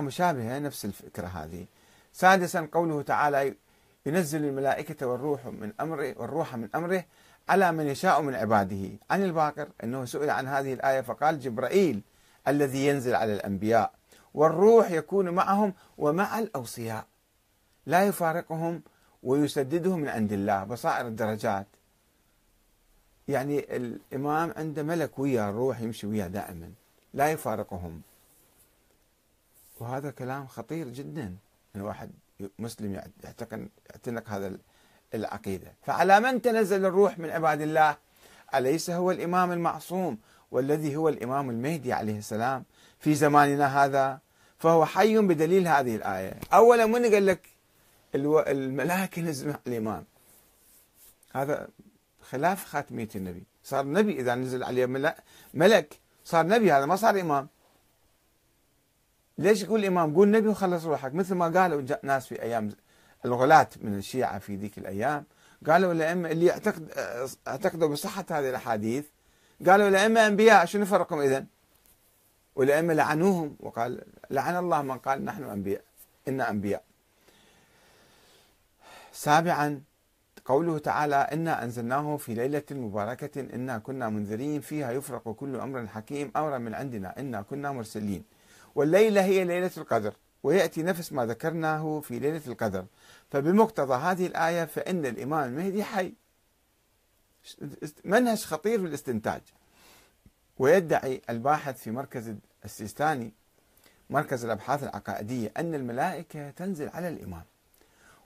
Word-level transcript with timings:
مشابهة 0.00 0.58
نفس 0.58 0.84
الفكرة 0.84 1.26
هذه. 1.26 1.66
سادسا 2.12 2.68
قوله 2.72 3.02
تعالى 3.02 3.54
ينزل 4.06 4.44
الملائكة 4.44 5.06
والروح 5.06 5.46
من 5.46 5.72
أمره 5.80 6.14
والروح 6.16 6.56
من 6.56 6.68
أمره 6.74 7.04
على 7.48 7.72
من 7.72 7.86
يشاء 7.86 8.22
من 8.22 8.34
عباده. 8.34 8.90
عن 9.10 9.22
الباقر 9.22 9.68
أنه 9.84 10.04
سئل 10.04 10.30
عن 10.30 10.48
هذه 10.48 10.72
الآية 10.72 11.00
فقال 11.00 11.40
جبرائيل 11.40 12.02
الذي 12.48 12.86
ينزل 12.86 13.14
على 13.14 13.34
الأنبياء 13.34 13.92
والروح 14.34 14.90
يكون 14.90 15.30
معهم 15.30 15.74
ومع 15.98 16.38
الأوصياء. 16.38 17.06
لا 17.86 18.04
يفارقهم 18.04 18.82
ويسددهم 19.22 20.00
من 20.00 20.08
عند 20.08 20.32
الله 20.32 20.64
بصائر 20.64 21.06
الدرجات. 21.06 21.66
يعني 23.28 23.76
الإمام 23.76 24.54
عنده 24.56 24.82
ملك 24.82 25.18
ويا 25.18 25.50
الروح 25.50 25.80
يمشي 25.80 26.06
وياه 26.06 26.26
دائما. 26.26 26.72
لا 27.14 27.30
يفارقهم. 27.30 28.02
وهذا 29.80 30.10
كلام 30.10 30.46
خطير 30.46 30.88
جدا. 30.88 31.36
أن 31.76 31.80
واحد 31.80 32.10
مسلم 32.58 32.94
يعتنق 32.94 34.28
هذا 34.28 34.58
العقيدة. 35.14 35.72
فعلى 35.82 36.20
من 36.20 36.42
تنزل 36.42 36.84
الروح 36.84 37.18
من 37.18 37.30
عباد 37.30 37.60
الله؟ 37.60 37.96
أليس 38.54 38.90
هو 38.90 39.10
الإمام 39.10 39.52
المعصوم 39.52 40.18
والذي 40.50 40.96
هو 40.96 41.08
الإمام 41.08 41.50
المهدي 41.50 41.92
عليه 41.92 42.18
السلام 42.18 42.64
في 42.98 43.14
زماننا 43.14 43.84
هذا؟ 43.84 44.18
فهو 44.58 44.84
حي 44.84 45.18
بدليل 45.18 45.68
هذه 45.68 45.96
الآية. 45.96 46.34
أولا 46.52 46.86
من 46.86 47.04
قال 47.14 47.26
لك 47.26 47.48
الملائكة 48.14 49.22
نزل 49.22 49.48
مع 49.48 49.58
الإمام؟ 49.66 50.04
هذا 51.34 51.68
خلاف 52.30 52.64
خاتمية 52.64 53.08
النبي. 53.16 53.42
صار 53.64 53.86
نبي 53.86 54.20
إذا 54.20 54.34
نزل 54.34 54.64
عليه 54.64 54.86
ملك 55.54 56.00
صار 56.24 56.46
نبي 56.46 56.72
هذا 56.72 56.86
ما 56.86 56.96
صار 56.96 57.20
إمام. 57.20 57.48
ليش 59.38 59.62
يقول 59.62 59.80
الإمام؟ 59.80 60.14
قول 60.14 60.30
نبي 60.30 60.48
وخلص 60.48 60.84
روحك. 60.84 61.14
مثل 61.14 61.34
ما 61.34 61.60
قالوا 61.60 61.82
ناس 62.02 62.26
في 62.26 62.42
أيام 62.42 62.70
الغلاة 63.24 63.68
من 63.80 63.94
الشيعة 63.94 64.38
في 64.38 64.56
ذيك 64.56 64.78
الأيام. 64.78 65.24
قالوا 65.66 65.92
الأئمة 65.92 66.30
اللي 66.30 66.50
اعتقد 66.50 66.90
اعتقدوا 67.48 67.88
بصحة 67.88 68.24
هذه 68.30 68.50
الأحاديث 68.50 69.04
قالوا 69.66 69.88
الأئمة 69.88 70.26
أنبياء 70.26 70.64
شنو 70.64 70.84
فرقهم 70.86 71.20
إذن؟ 71.20 71.46
والأئمة 72.56 72.94
لعنوهم 72.94 73.56
وقال 73.60 74.02
لعن 74.30 74.56
الله 74.56 74.82
من 74.82 74.98
قال 74.98 75.24
نحن 75.24 75.44
أنبياء 75.44 75.82
إنا 76.28 76.50
أنبياء. 76.50 76.82
سابعا 79.12 79.80
قوله 80.44 80.78
تعالى 80.78 81.16
إنا 81.16 81.64
أنزلناه 81.64 82.16
في 82.16 82.34
ليلة 82.34 82.62
مباركة 82.70 83.40
إنا 83.40 83.78
كنا 83.78 84.08
منذرين 84.08 84.60
فيها 84.60 84.92
يفرق 84.92 85.32
كل 85.32 85.56
أمر 85.56 85.86
حكيم 85.86 86.30
أمرا 86.36 86.58
من 86.58 86.74
عندنا 86.74 87.18
إنا 87.18 87.42
كنا 87.42 87.72
مرسلين. 87.72 88.24
والليلة 88.74 89.24
هي 89.24 89.44
ليلة 89.44 89.70
القدر 89.76 90.14
ويأتي 90.42 90.82
نفس 90.82 91.12
ما 91.12 91.26
ذكرناه 91.26 92.00
في 92.00 92.18
ليلة 92.18 92.42
القدر. 92.46 92.84
فبمقتضى 93.30 93.94
هذه 93.94 94.26
الآية 94.26 94.64
فإن 94.64 95.06
الإمام 95.06 95.48
المهدي 95.48 95.84
حي. 95.84 96.12
منهج 98.04 98.44
خطير 98.44 98.80
في 98.80 98.86
الاستنتاج. 98.86 99.40
ويدعي 100.58 101.22
الباحث 101.30 101.82
في 101.82 101.90
مركز 101.90 102.34
السيستاني 102.64 103.32
مركز 104.10 104.44
الأبحاث 104.44 104.82
العقائدية 104.82 105.52
أن 105.56 105.74
الملائكة 105.74 106.50
تنزل 106.50 106.88
على 106.88 107.08
الإمام 107.08 107.42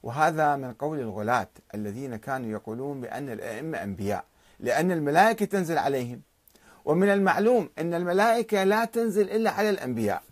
وهذا 0.02 0.56
من 0.56 0.72
قول 0.72 0.98
الغلاة 1.00 1.48
الذين 1.74 2.16
كانوا 2.16 2.50
يقولون 2.50 3.00
بأن 3.00 3.28
الأئمة 3.28 3.83
أنبياء 3.83 4.24
لأن 4.60 4.92
الملائكة 4.92 5.46
تنزل 5.46 5.78
عليهم. 5.78 6.22
ومن 6.84 7.08
المعلوم 7.08 7.70
أن 7.78 7.94
الملائكة 7.94 8.64
لا 8.64 8.84
تنزل 8.84 9.30
إلا 9.30 9.50
على 9.50 9.70
الأنبياء. 9.70 10.22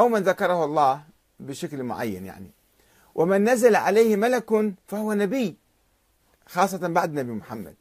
أو 0.00 0.08
من 0.08 0.22
ذكره 0.22 0.64
الله 0.64 1.02
بشكل 1.40 1.82
معين 1.82 2.24
يعني. 2.26 2.50
ومن 3.14 3.48
نزل 3.48 3.76
عليه 3.76 4.16
ملك 4.16 4.74
فهو 4.86 5.12
نبي 5.12 5.56
خاصة 6.46 6.88
بعد 6.88 7.12
نبي 7.12 7.32
محمد. 7.32 7.74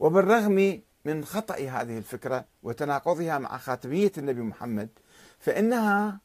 وبالرغم 0.00 0.80
من 1.04 1.24
خطأ 1.24 1.54
هذه 1.54 1.98
الفكرة 1.98 2.44
وتناقضها 2.62 3.38
مع 3.38 3.58
خاتمية 3.58 4.12
النبي 4.18 4.40
محمد 4.40 4.88
فإنها 5.38 6.20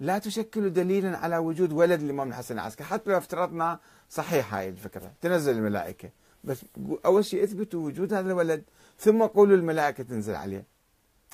لا 0.00 0.18
تشكل 0.18 0.72
دليلا 0.72 1.18
على 1.18 1.38
وجود 1.38 1.72
ولد 1.72 2.00
الإمام 2.02 2.28
الحسن 2.28 2.54
العسكري 2.54 2.86
حتى 2.86 3.10
لو 3.10 3.18
افترضنا 3.18 3.78
صحيح 4.10 4.54
هاي 4.54 4.68
الفكرة. 4.68 5.12
تنزل 5.20 5.56
الملائكة. 5.56 6.10
بس 6.44 6.64
أول 7.04 7.24
شيء 7.24 7.44
اثبتوا 7.44 7.86
وجود 7.86 8.12
هذا 8.12 8.32
الولد 8.32 8.62
ثم 8.98 9.22
قولوا 9.22 9.56
الملائكة 9.56 10.02
تنزل 10.04 10.34
عليه. 10.34 10.64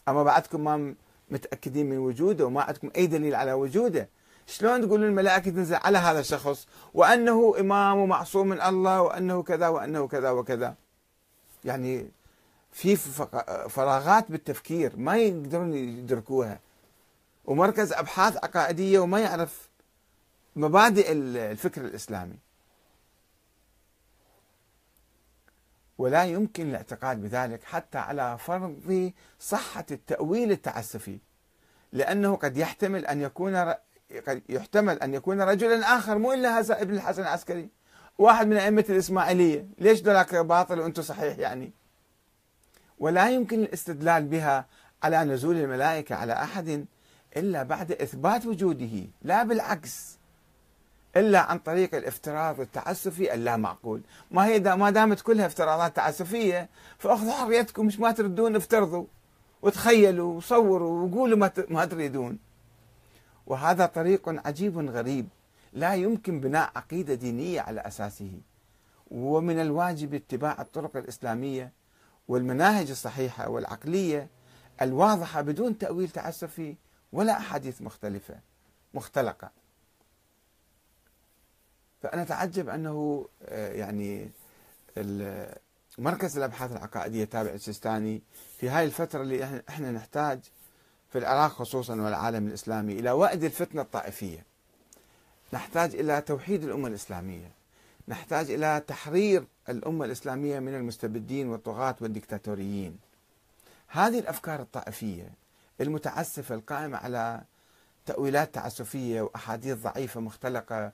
أما 0.09 0.23
بعدكم 0.23 0.65
ما 0.65 0.95
متأكدين 1.33 1.91
من 1.91 1.99
وجوده 1.99 2.47
وما 2.47 2.63
عندكم 2.63 2.91
أي 2.97 3.07
دليل 3.07 3.35
على 3.35 3.53
وجوده. 3.53 4.09
شلون 4.47 4.81
تقولون 4.81 5.09
الملائكة 5.09 5.51
تنزل 5.51 5.75
على 5.75 5.99
هذا 5.99 6.21
الشخص؟ 6.21 6.67
وأنه 6.95 7.55
إمام 7.61 7.99
ومعصوم 7.99 8.49
من 8.49 8.61
الله 8.61 9.03
وأنه 9.03 9.43
كذا 9.43 9.69
وأنه 9.69 10.09
كذا 10.09 10.31
وكذا. 10.31 10.75
يعني 11.65 12.09
في 12.73 12.97
فراغات 13.69 14.31
بالتفكير 14.31 14.97
ما 14.97 15.17
يقدرون 15.17 15.75
يدركوها. 15.75 16.59
ومركز 17.45 17.93
أبحاث 17.93 18.37
عقائدية 18.37 18.99
وما 18.99 19.21
يعرف 19.21 19.69
مبادئ 20.57 21.13
الفكر 21.13 21.81
الإسلامي. 21.81 22.39
ولا 26.03 26.25
يمكن 26.25 26.71
الاعتقاد 26.71 27.23
بذلك 27.23 27.65
حتى 27.65 27.99
على 27.99 28.39
فرض 28.39 29.13
صحة 29.39 29.87
التأويل 29.91 30.51
التعسفي 30.51 31.19
لأنه 31.93 32.37
قد 32.37 32.57
يحتمل 32.57 33.07
أن 33.07 33.21
يكون 33.21 33.57
قد 34.27 34.43
يحتمل 34.49 34.99
أن 34.99 35.15
يكون 35.15 35.41
رجلا 35.41 35.97
آخر 35.97 36.19
مو 36.19 36.33
إلا 36.33 36.59
هذا 36.59 36.83
ابن 36.83 36.95
الحسن 36.95 37.23
العسكري 37.23 37.69
واحد 38.19 38.47
من 38.47 38.57
أئمة 38.57 38.85
الإسماعيلية. 38.89 39.67
ليش 39.79 40.03
ذلك 40.03 40.35
باطل 40.35 40.81
وأنتم 40.81 41.03
صحيح 41.03 41.39
يعني؟ 41.39 41.73
ولا 42.99 43.31
يمكن 43.31 43.63
الاستدلال 43.63 44.25
بها 44.25 44.67
على 45.03 45.25
نزول 45.25 45.57
الملائكة 45.57 46.15
على 46.15 46.33
أحد 46.33 46.87
إلا 47.37 47.63
بعد 47.63 47.93
إثبات 47.93 48.47
وجوده 48.47 49.07
لا 49.23 49.43
بالعكس. 49.43 50.19
إلا 51.17 51.39
عن 51.39 51.59
طريق 51.59 51.95
الافتراض 51.95 52.61
التعسفي 52.61 53.35
اللا 53.35 53.57
معقول 53.57 54.03
ما 54.31 54.47
هي 54.47 54.59
دا 54.59 54.75
ما 54.75 54.91
دامت 54.91 55.21
كلها 55.21 55.47
افتراضات 55.47 55.97
تعسفية 55.97 56.69
فأخذوا 56.99 57.33
حريتكم 57.33 57.87
مش 57.87 58.01
ما 58.01 58.13
تردون 58.13 58.57
افترضوا. 58.57 59.05
وتخيلوا 59.63 60.35
وصوروا 60.35 61.09
وقولوا 61.09 61.49
ما 61.69 61.85
تريدون. 61.85 62.39
وهذا 63.47 63.87
طريق 63.87 64.47
عجيب 64.47 64.91
غريب. 64.91 65.29
لا 65.73 65.95
يمكن 65.95 66.41
بناء 66.41 66.71
عقيدة 66.77 67.15
دينية 67.15 67.61
على 67.61 67.81
أساسه. 67.81 68.33
ومن 69.11 69.61
الواجب 69.61 70.15
اتباع 70.15 70.61
الطرق 70.61 70.97
الإسلامية 70.97 71.73
والمناهج 72.29 72.91
الصحيحة 72.91 73.49
والعقلية 73.49 74.29
الواضحة 74.83 75.41
بدون 75.41 75.79
تأويل 75.79 76.09
تعسفي 76.09 76.77
ولا 77.13 77.39
أحاديث 77.39 77.83
مختلفة 77.83 78.35
مختلقة. 78.95 79.51
فأنا 82.03 82.23
أتعجب 82.23 82.69
أنه 82.69 83.27
آه، 83.45 83.73
يعني 83.73 84.31
مركز 85.99 86.37
الأبحاث 86.37 86.73
العقائدية 86.73 87.25
تابع 87.25 87.51
السيستاني 87.51 88.23
في 88.59 88.69
هاي 88.69 88.85
الفترة 88.85 89.23
اللي 89.23 89.63
إحنا 89.69 89.91
نحتاج 89.91 90.41
في 91.13 91.19
العراق 91.19 91.51
خصوصا 91.51 92.01
والعالم 92.01 92.47
الإسلامي 92.47 92.93
إلى 92.93 93.11
وأد 93.11 93.45
الفتنة 93.45 93.83
الطائفية. 93.83 94.45
نحتاج 95.53 95.95
إلى 95.95 96.21
توحيد 96.21 96.65
الأمة 96.65 96.89
الإسلامية. 96.89 97.51
نحتاج 98.09 98.51
إلى 98.51 98.83
تحرير 98.87 99.45
الأمة 99.69 100.05
الإسلامية 100.05 100.59
من 100.59 100.75
المستبدين 100.75 101.49
والطغاة 101.49 101.97
والدكتاتوريين. 102.01 102.99
هذه 103.89 104.19
الأفكار 104.19 104.61
الطائفية 104.61 105.31
المتعسفة 105.81 106.55
القائمة 106.55 106.99
على 106.99 107.43
تأويلات 108.07 108.55
تعسفية 108.55 109.21
وأحاديث 109.23 109.79
ضعيفة 109.79 110.21
مختلقة 110.21 110.93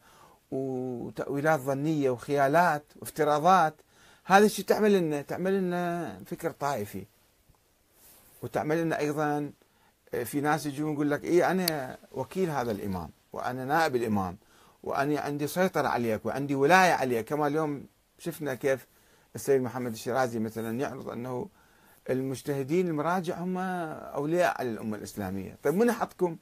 وتأويلات 0.51 1.61
ظنية 1.61 2.11
وخيالات 2.11 2.85
وافتراضات 2.97 3.75
هذا 4.25 4.47
الشيء 4.47 4.65
تعمل 4.65 4.93
لنا 4.93 5.23
تعمل 5.23 5.59
لنا 5.59 6.19
فكر 6.27 6.51
طائفي. 6.51 7.07
وتعمل 8.43 8.83
لنا 8.83 8.99
أيضا 8.99 9.53
في 10.25 10.41
ناس 10.41 10.67
يجون 10.67 10.93
يقول 10.93 11.11
لك 11.11 11.25
إيه 11.25 11.51
أنا 11.51 11.99
وكيل 12.13 12.51
هذا 12.51 12.71
الإمام 12.71 13.11
وأنا 13.33 13.65
نائب 13.65 13.97
الإمام 13.97 14.37
وأنا 14.83 15.21
عندي 15.21 15.47
سيطرة 15.47 15.89
عليك 15.89 16.27
وعندي 16.27 16.55
ولاية 16.55 16.93
عليك. 16.93 17.25
كما 17.25 17.47
اليوم 17.47 17.87
شفنا 18.19 18.55
كيف 18.55 18.87
السيد 19.35 19.63
محمد 19.63 19.93
الشيرازي 19.93 20.39
مثلا 20.39 20.81
يعرض 20.81 21.09
أنه 21.09 21.49
المجتهدين 22.11 22.89
المراجع 22.89 23.39
هم 23.39 23.59
أولياء 23.59 24.59
على 24.59 24.71
الأمة 24.71 24.97
الإسلامية. 24.97 25.59
طيب 25.63 25.75
من 25.75 25.93
حطكم 25.93 26.37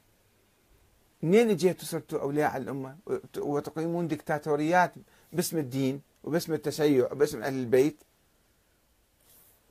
منين 1.22 1.50
اجيتوا 1.50 1.84
صرتوا 1.84 2.20
أولياء 2.20 2.50
على 2.50 2.62
الأمة؟ 2.62 2.96
وتقيمون 3.38 4.08
دكتاتوريات 4.08 4.94
باسم 5.32 5.58
الدين 5.58 6.00
وباسم 6.24 6.52
التشيع 6.52 7.12
وباسم 7.12 7.42
أهل 7.42 7.54
البيت؟ 7.54 7.96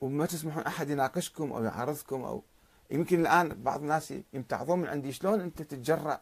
وما 0.01 0.25
تسمحون 0.25 0.63
أحد 0.63 0.89
يناقشكم 0.89 1.51
أو 1.51 1.63
يعارضكم 1.63 2.21
أو 2.21 2.43
يمكن 2.91 3.21
الآن 3.21 3.63
بعض 3.63 3.81
الناس 3.81 4.13
يمتعظون 4.33 4.79
من 4.79 4.87
عندي. 4.87 5.11
شلون 5.11 5.41
أنت 5.41 5.61
تتجرأ 5.61 6.21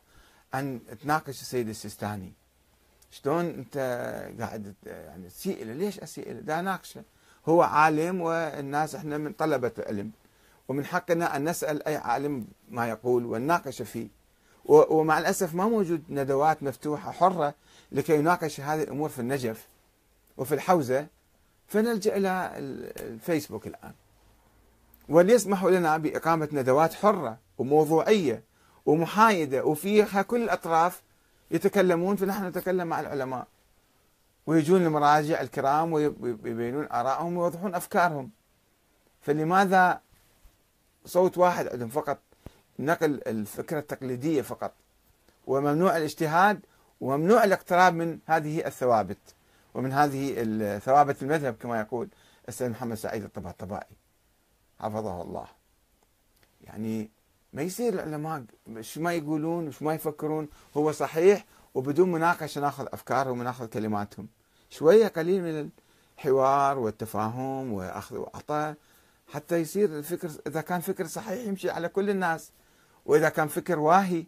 أن 0.53 0.79
تناقش 1.01 1.41
السيد 1.41 1.69
السيستاني؟ 1.69 2.33
شلون 3.11 3.45
أنت 3.45 3.77
قاعد 4.39 4.75
يعني 4.85 5.29
تسيء 5.29 5.65
له؟ 5.65 5.73
ليش 5.73 5.99
أسيء 5.99 6.41
له؟ 6.45 6.61
ناقشة. 6.61 7.03
هو 7.45 7.61
عالم 7.61 8.21
والناس 8.21 8.95
إحنا 8.95 9.17
من 9.17 9.33
طلبة 9.33 9.71
العلم 9.79 10.11
ومن 10.67 10.85
حقنا 10.85 11.35
أن 11.35 11.49
نسأل 11.49 11.87
أي 11.87 11.95
عالم 11.95 12.47
ما 12.69 12.89
يقول 12.89 13.25
ونناقش 13.25 13.81
فيه. 13.81 14.22
ومع 14.65 15.19
الأسف 15.19 15.55
ما 15.55 15.67
موجود 15.67 16.03
ندوات 16.09 16.63
مفتوحة 16.63 17.11
حرة 17.11 17.53
لكي 17.91 18.15
يناقش 18.15 18.59
هذه 18.59 18.83
الأمور 18.83 19.09
في 19.09 19.19
النجف 19.19 19.67
وفي 20.37 20.55
الحوزة 20.55 21.07
فنلجأ 21.67 22.17
إلى 22.17 22.51
الفيسبوك 22.99 23.67
الآن. 23.67 23.93
وليسمحوا 25.09 25.71
لنا 25.71 25.97
بإقامة 25.97 26.49
ندوات 26.51 26.93
حرة 26.93 27.37
وموضوعية 27.57 28.43
ومحايدة 28.85 29.65
وفيها 29.65 30.21
كل 30.21 30.43
الأطراف 30.43 31.01
يتكلمون 31.51 32.15
فنحن 32.15 32.45
نتكلم 32.45 32.87
مع 32.87 32.99
العلماء. 32.99 33.47
ويجون 34.47 34.85
المراجع 34.85 35.41
الكرام 35.41 35.93
ويبينون 35.93 36.87
آرائهم 36.91 37.37
ويوضحون 37.37 37.75
أفكارهم. 37.75 38.29
فلماذا 39.21 40.01
صوت 41.05 41.37
واحد 41.37 41.67
عندهم 41.67 41.89
فقط؟ 41.89 42.17
نقل 42.79 43.21
الفكرة 43.27 43.79
التقليدية 43.79 44.41
فقط. 44.41 44.73
وممنوع 45.47 45.97
الاجتهاد 45.97 46.65
وممنوع 47.01 47.43
الاقتراب 47.43 47.93
من 47.93 48.19
هذه 48.25 48.67
الثوابت. 48.67 49.35
ومن 49.73 49.91
هذه 49.91 50.79
ثوابت 50.79 51.23
المذهب 51.23 51.53
كما 51.53 51.79
يقول 51.79 52.07
السيد 52.49 52.71
محمد 52.71 52.97
سعيد 52.97 53.23
الطباطبائي. 53.23 53.95
حفظه 54.79 55.21
الله. 55.21 55.47
يعني 56.61 57.11
ما 57.53 57.61
يصير 57.61 57.93
العلماء 57.93 58.43
شو 58.81 59.01
ما 59.01 59.13
يقولون 59.13 59.67
وش 59.67 59.81
ما 59.81 59.93
يفكرون 59.93 60.47
هو 60.77 60.91
صحيح 60.91 61.45
وبدون 61.73 62.11
مناقشة 62.11 62.61
ناخذ 62.61 62.87
أفكارهم 62.93 63.39
وناخذ 63.39 63.65
كلماتهم. 63.65 64.27
شوية 64.69 65.07
قليل 65.07 65.43
من 65.43 65.69
الحوار 66.17 66.79
والتفاهم 66.79 67.73
وأخذ 67.73 68.17
وعطاء 68.17 68.75
حتى 69.27 69.57
يصير 69.57 69.97
الفكر 69.97 70.29
إذا 70.47 70.61
كان 70.61 70.81
فكر 70.81 71.07
صحيح 71.07 71.47
يمشي 71.47 71.69
على 71.69 71.89
كل 71.89 72.09
الناس. 72.09 72.51
وإذا 73.05 73.29
كان 73.29 73.47
فكر 73.47 73.79
واهي 73.79 74.25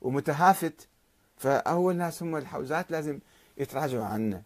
ومتهافت 0.00 0.88
فاول 1.36 1.96
ناس 1.96 2.22
هم 2.22 2.36
الحوزات 2.36 2.90
لازم 2.90 3.18
يتراجعوا 3.58 4.04
عنه. 4.04 4.42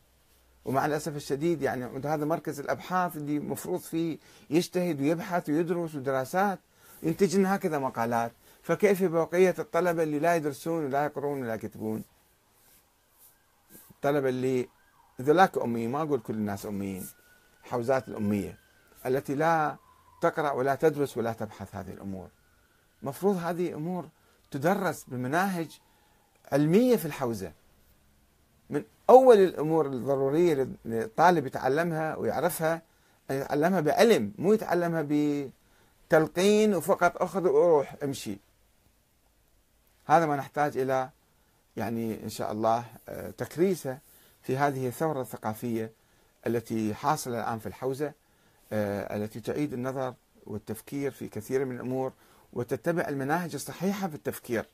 ومع 0.64 0.86
الأسف 0.86 1.16
الشديد 1.16 1.62
يعني 1.62 1.84
هذا 1.84 2.24
مركز 2.24 2.60
الأبحاث 2.60 3.16
اللي 3.16 3.38
مفروض 3.38 3.80
فيه 3.80 4.18
يجتهد 4.50 5.00
ويبحث 5.00 5.48
ويدرس 5.48 5.94
ودراسات 5.94 6.58
ينتج 7.02 7.36
لنا 7.36 7.56
هكذا 7.56 7.78
مقالات. 7.78 8.32
فكيف 8.62 9.02
بقية 9.02 9.54
الطلبة 9.58 10.02
اللي 10.02 10.18
لا 10.18 10.36
يدرسون 10.36 10.84
ولا 10.84 11.04
يقرون 11.04 11.42
ولا 11.42 11.54
يكتبون؟ 11.54 12.04
الطلبة 13.90 14.28
اللي 14.28 14.68
ذولاك 15.20 15.58
اميين 15.58 15.90
ما 15.90 16.02
أقول 16.02 16.20
كل 16.20 16.34
الناس 16.34 16.66
أميين 16.66 17.06
حوزات 17.62 18.08
الأمية 18.08 18.58
التي 19.06 19.34
لا 19.34 19.76
تقرأ 20.22 20.50
ولا 20.50 20.74
تدرس 20.74 21.16
ولا 21.16 21.32
تبحث 21.32 21.74
هذه 21.74 21.92
الأمور. 21.92 22.28
مفروض 23.02 23.36
هذه 23.36 23.74
أمور 23.74 24.08
تدرس 24.50 25.04
بمناهج 25.08 25.80
علمية 26.52 26.96
في 26.96 27.04
الحوزة. 27.06 27.52
من 28.70 28.84
أول 29.10 29.38
الأمور 29.38 29.86
الضرورية 29.86 30.68
للطالب 30.84 31.46
يتعلمها 31.46 32.16
ويعرفها 32.16 32.82
أن 33.30 33.36
يتعلمها 33.36 33.80
بعلم 33.80 34.32
مو 34.38 34.52
يتعلمها 34.52 35.06
بتلقين 36.08 36.74
وفقط 36.74 37.22
أخذ 37.22 37.48
وروح 37.48 37.96
أمشي. 38.02 38.38
هذا 40.06 40.26
ما 40.26 40.36
نحتاج 40.36 40.78
إلى 40.78 41.10
يعني 41.76 42.24
إن 42.24 42.28
شاء 42.28 42.52
الله 42.52 42.84
آه، 43.08 43.30
تكريسه 43.30 43.98
في 44.42 44.56
هذه 44.56 44.88
الثورة 44.88 45.20
الثقافية 45.20 45.92
التي 46.46 46.94
حاصلة 46.94 47.40
الآن 47.40 47.58
في 47.58 47.66
الحوزة 47.66 48.12
آه، 48.72 49.16
التي 49.16 49.40
تعيد 49.40 49.72
النظر 49.72 50.14
والتفكير 50.46 51.10
في 51.10 51.28
كثير 51.28 51.64
من 51.64 51.76
الأمور 51.76 52.12
وتتبع 52.52 53.08
المناهج 53.08 53.54
الصحيحة 53.54 54.08
في 54.08 54.14
التفكير. 54.14 54.64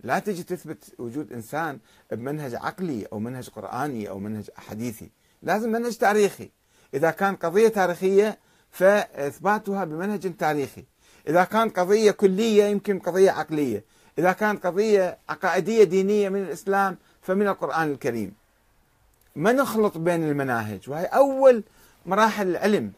لا 0.00 0.18
تجي 0.18 0.42
تثبت 0.42 0.94
وجود 0.98 1.32
إنسان 1.32 1.78
بمنهج 2.12 2.54
عقلي 2.54 3.06
أو 3.12 3.18
منهج 3.18 3.48
قرآني 3.48 4.08
أو 4.08 4.18
منهج 4.18 4.50
حديثي. 4.56 5.10
لازم 5.42 5.72
منهج 5.72 5.96
تاريخي. 5.96 6.50
إذا 6.94 7.10
كان 7.10 7.36
قضية 7.36 7.68
تاريخية 7.68 8.38
فإثباتها 8.70 9.84
بمنهج 9.84 10.36
تاريخي. 10.36 10.84
إذا 11.28 11.44
كان 11.44 11.68
قضية 11.68 12.10
كلية 12.10 12.64
يمكن 12.64 12.98
قضية 12.98 13.30
عقلية. 13.30 13.84
إذا 14.18 14.32
كانت 14.32 14.66
قضية 14.66 15.18
عقائدية 15.28 15.84
دينية 15.84 16.28
من 16.28 16.42
الإسلام 16.42 16.96
فمن 17.22 17.48
القرآن 17.48 17.90
الكريم. 17.90 18.34
ما 19.36 19.52
نخلط 19.52 19.98
بين 19.98 20.28
المناهج؟ 20.28 20.90
وهي 20.90 21.04
أول 21.04 21.62
مراحل 22.06 22.48
العلم 22.48 22.92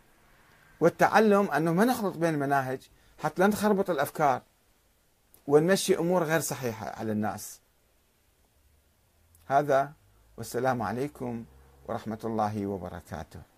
والتعلم 0.81 1.51
أنه 1.51 1.73
ما 1.73 1.85
نخلط 1.85 2.17
بين 2.17 2.35
المناهج. 2.35 2.79
حتى 3.19 3.43
لا 3.43 3.47
نخربط 3.49 3.91
الأفكار 3.91 4.43
ونمشي 5.47 5.99
أمور 5.99 6.25
غير 6.25 6.41
صحيحة 6.41 6.89
على 6.89 7.13
الناس. 7.13 7.61
هذا 9.47 9.93
والسلام 10.37 10.83
عليكم 10.83 11.45
ورحمة 11.89 12.19
الله 12.25 12.67
وبركاته. 12.67 13.56